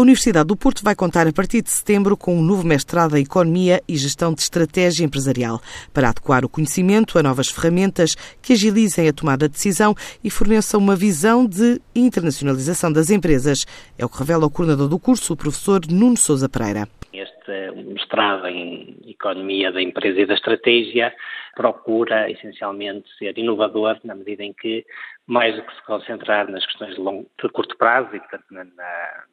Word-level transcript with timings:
A 0.00 0.02
Universidade 0.02 0.46
do 0.46 0.56
Porto 0.56 0.82
vai 0.82 0.96
contar 0.96 1.26
a 1.28 1.32
partir 1.32 1.60
de 1.60 1.68
setembro 1.68 2.16
com 2.16 2.34
um 2.34 2.40
novo 2.40 2.66
mestrado 2.66 3.18
em 3.18 3.22
Economia 3.22 3.82
e 3.86 3.98
Gestão 3.98 4.32
de 4.32 4.40
Estratégia 4.40 5.04
Empresarial, 5.04 5.60
para 5.92 6.08
adequar 6.08 6.42
o 6.42 6.48
conhecimento 6.48 7.18
a 7.18 7.22
novas 7.22 7.50
ferramentas 7.50 8.14
que 8.40 8.54
agilizem 8.54 9.06
a 9.06 9.12
tomada 9.12 9.46
de 9.46 9.52
decisão 9.52 9.94
e 10.24 10.30
forneçam 10.30 10.80
uma 10.80 10.96
visão 10.96 11.46
de 11.46 11.82
internacionalização 11.94 12.90
das 12.90 13.10
empresas. 13.10 13.66
É 13.98 14.02
o 14.02 14.08
que 14.08 14.18
revela 14.20 14.46
o 14.46 14.50
coordenador 14.50 14.88
do 14.88 14.98
curso, 14.98 15.34
o 15.34 15.36
professor 15.36 15.82
Nuno 15.86 16.16
Sousa 16.16 16.48
Pereira. 16.48 16.88
Este 17.12 17.70
mestrado 17.84 18.46
em 18.46 18.96
Economia 19.06 19.70
da 19.70 19.82
Empresa 19.82 20.18
e 20.18 20.24
da 20.24 20.32
Estratégia 20.32 21.12
procura 21.54 22.30
essencialmente 22.30 23.06
ser 23.18 23.36
inovador 23.36 24.00
na 24.02 24.14
medida 24.14 24.42
em 24.42 24.54
que, 24.54 24.82
mais 25.26 25.54
do 25.54 25.62
que 25.62 25.74
se 25.74 25.84
concentrar 25.84 26.50
nas 26.50 26.64
questões 26.64 26.94
de, 26.94 27.00
longo, 27.02 27.28
de 27.38 27.50
curto 27.50 27.76
prazo 27.76 28.16
e, 28.16 28.18
portanto, 28.18 28.46
na, 28.50 28.64
na 28.64 29.24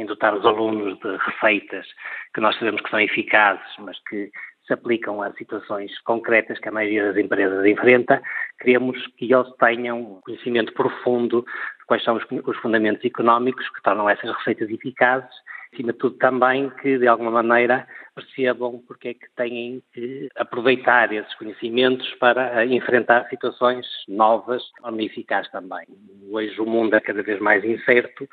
em 0.00 0.06
dotar 0.06 0.34
os 0.34 0.44
alunos 0.44 0.98
de 0.98 1.16
receitas 1.16 1.86
que 2.34 2.40
nós 2.40 2.56
sabemos 2.58 2.80
que 2.80 2.90
são 2.90 3.00
eficazes, 3.00 3.76
mas 3.78 3.98
que 4.08 4.30
se 4.66 4.72
aplicam 4.72 5.20
a 5.22 5.32
situações 5.32 5.98
concretas 6.02 6.58
que 6.58 6.68
a 6.68 6.72
maioria 6.72 7.06
das 7.06 7.16
empresas 7.16 7.64
enfrenta, 7.66 8.22
queremos 8.60 9.04
que 9.16 9.32
eles 9.32 9.50
tenham 9.58 10.20
conhecimento 10.24 10.72
profundo 10.72 11.42
de 11.42 11.86
quais 11.86 12.04
são 12.04 12.16
os, 12.16 12.24
os 12.44 12.56
fundamentos 12.58 13.04
económicos 13.04 13.68
que 13.70 13.82
tornam 13.82 14.08
essas 14.08 14.30
receitas 14.36 14.70
eficazes 14.70 15.30
acima 15.72 15.92
de 15.92 15.98
tudo 15.98 16.16
também 16.16 16.70
que 16.82 16.98
de 16.98 17.06
alguma 17.06 17.30
maneira 17.30 17.86
percebam 18.14 18.82
porque 18.86 19.08
é 19.08 19.14
que 19.14 19.30
têm 19.36 19.82
que 19.92 20.28
aproveitar 20.36 21.12
esses 21.12 21.32
conhecimentos 21.34 22.12
para 22.14 22.66
enfrentar 22.66 23.28
situações 23.28 23.86
novas, 24.08 24.62
ou 24.82 25.00
eficazes 25.00 25.50
também. 25.50 25.86
Hoje 26.30 26.60
o 26.60 26.66
mundo 26.66 26.94
é 26.94 27.00
cada 27.00 27.22
vez 27.22 27.40
mais 27.40 27.64
incerto 27.64 28.28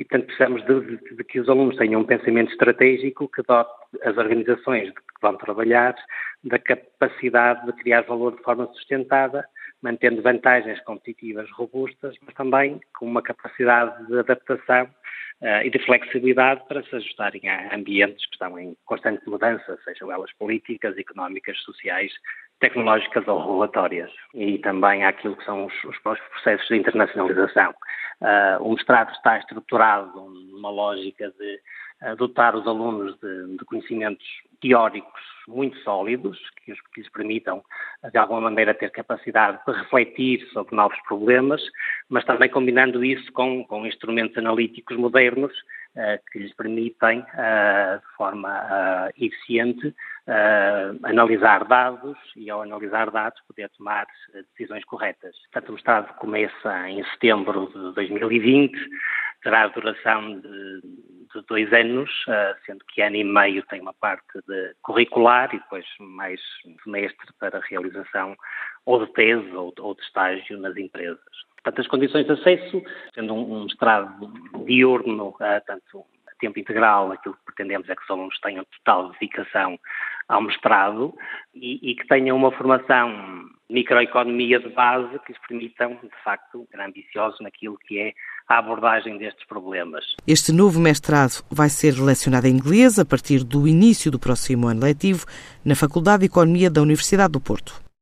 e, 0.00 0.04
portanto, 0.04 0.26
precisamos 0.26 0.64
de, 0.64 0.80
de, 0.80 1.16
de, 1.16 1.24
que 1.24 1.38
os 1.38 1.48
alunos 1.48 1.76
tenham 1.76 2.00
um 2.00 2.06
pensamento 2.06 2.50
estratégico 2.50 3.28
que 3.28 3.42
dote 3.42 3.70
as 4.02 4.16
organizações 4.16 4.88
que 4.88 5.20
vão 5.20 5.36
trabalhar 5.36 5.94
da 6.42 6.58
capacidade 6.58 7.66
de 7.66 7.72
criar 7.74 8.00
valor 8.02 8.34
de 8.34 8.42
forma 8.42 8.66
sustentada, 8.72 9.46
mantendo 9.82 10.22
vantagens 10.22 10.80
competitivas 10.84 11.50
robustas, 11.50 12.16
mas 12.22 12.34
também 12.34 12.80
com 12.98 13.04
uma 13.04 13.20
capacidade 13.20 14.06
de 14.06 14.18
adaptação 14.18 14.84
uh, 15.42 15.64
e 15.64 15.68
de 15.68 15.78
flexibilidade 15.84 16.62
para 16.66 16.82
se 16.82 16.96
ajustarem 16.96 17.46
a 17.46 17.74
ambientes 17.76 18.24
que 18.24 18.32
estão 18.32 18.58
em 18.58 18.74
constante 18.86 19.28
mudança, 19.28 19.78
sejam 19.84 20.10
elas 20.10 20.32
políticas, 20.38 20.96
económicas, 20.96 21.58
sociais, 21.60 22.10
tecnológicas 22.60 23.26
ou 23.26 23.40
regulatórias. 23.40 24.10
E 24.34 24.58
também 24.58 25.04
aquilo 25.04 25.36
que 25.36 25.44
são 25.44 25.66
os, 25.66 25.84
os 25.84 25.98
processos 25.98 26.68
de 26.68 26.76
internacionalização. 26.76 27.74
Uh, 28.20 28.62
o 28.62 28.74
mestrado 28.74 29.10
está 29.12 29.38
estruturado 29.38 30.20
numa 30.20 30.68
lógica 30.68 31.32
de 31.38 31.60
uh, 32.02 32.16
dotar 32.16 32.54
os 32.54 32.66
alunos 32.66 33.18
de, 33.18 33.56
de, 33.56 33.64
conhecimentos 33.64 34.26
teóricos 34.60 35.22
muito 35.48 35.78
sólidos, 35.78 36.38
que, 36.62 36.74
que 36.74 37.00
lhes 37.00 37.10
permitam, 37.10 37.64
de 38.12 38.18
alguma 38.18 38.42
maneira, 38.42 38.74
ter 38.74 38.90
capacidade 38.90 39.58
de 39.66 39.72
refletir 39.72 40.46
sobre 40.52 40.76
novos 40.76 40.98
problemas, 41.08 41.62
mas 42.10 42.22
também 42.26 42.50
combinando 42.50 43.02
isso 43.02 43.32
com, 43.32 43.64
com 43.64 43.86
instrumentos 43.86 44.36
analíticos 44.36 44.98
modernos 44.98 45.52
uh, 45.96 46.20
que 46.30 46.40
lhes 46.40 46.54
permitem, 46.54 47.20
de 47.22 48.16
forma 48.18 49.10
eficiente, 49.16 49.94
analisar 51.02 51.64
dados 51.64 52.16
e, 52.36 52.50
ao 52.50 52.62
analisar 52.62 53.10
dados, 53.10 53.40
poder 53.46 53.68
tomar 53.70 54.06
decisões 54.52 54.84
corretas. 54.84 55.36
Portanto, 55.52 55.70
o 55.70 55.72
mestrado 55.72 56.14
começa 56.16 56.88
em 56.88 57.04
setembro 57.04 57.70
de 57.74 57.94
2020, 57.94 58.72
terá 59.42 59.66
duração 59.68 60.40
de, 60.40 60.80
de 61.34 61.42
dois 61.48 61.72
anos, 61.72 62.10
uh, 62.28 62.54
sendo 62.66 62.84
que 62.86 63.02
ano 63.02 63.16
e 63.16 63.24
meio 63.24 63.62
tem 63.66 63.80
uma 63.80 63.94
parte 63.94 64.40
de 64.46 64.74
curricular 64.82 65.54
e 65.54 65.58
depois 65.58 65.86
mais 65.98 66.40
um 66.66 66.76
semestre 66.84 67.26
para 67.38 67.60
realização 67.60 68.36
ou 68.84 69.04
de 69.04 69.12
tese 69.12 69.50
ou, 69.54 69.72
ou 69.78 69.94
de 69.94 70.02
estágio 70.02 70.58
nas 70.58 70.76
empresas. 70.76 71.20
Portanto, 71.54 71.80
as 71.80 71.86
condições 71.88 72.26
de 72.26 72.32
acesso, 72.32 72.82
sendo 73.14 73.34
um, 73.34 73.54
um 73.54 73.64
mestrado 73.64 74.32
diurno, 74.64 75.28
uh, 75.28 75.62
tanto 75.66 76.04
tempo 76.40 76.58
integral, 76.58 77.12
aquilo 77.12 77.36
que 77.46 77.49
pretendemos 77.60 77.88
é 77.88 77.94
que 77.94 78.02
os 78.02 78.10
alunos 78.10 78.38
tenham 78.40 78.64
total 78.64 79.10
dedicação 79.12 79.78
ao 80.28 80.42
mestrado 80.42 81.14
e, 81.54 81.90
e 81.90 81.94
que 81.94 82.06
tenham 82.06 82.36
uma 82.36 82.52
formação 82.52 83.48
microeconomia 83.68 84.58
de 84.58 84.68
base 84.70 85.18
que 85.20 85.32
lhes 85.32 85.40
permitam, 85.46 85.98
de 86.02 86.22
facto, 86.24 86.66
ser 86.70 86.80
ambiciosos 86.80 87.38
naquilo 87.40 87.78
que 87.86 87.98
é 87.98 88.12
a 88.48 88.58
abordagem 88.58 89.18
destes 89.18 89.46
problemas. 89.46 90.04
Este 90.26 90.52
novo 90.52 90.80
mestrado 90.80 91.44
vai 91.50 91.68
ser 91.68 91.92
lecionado 92.00 92.46
em 92.46 92.56
inglês 92.56 92.98
a 92.98 93.04
partir 93.04 93.44
do 93.44 93.68
início 93.68 94.10
do 94.10 94.18
próximo 94.18 94.66
ano 94.66 94.82
letivo 94.82 95.26
na 95.64 95.76
Faculdade 95.76 96.20
de 96.20 96.26
Economia 96.26 96.70
da 96.70 96.82
Universidade 96.82 97.32
do 97.32 97.40
Porto. 97.40 97.89